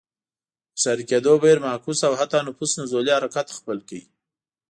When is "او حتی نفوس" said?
2.07-2.71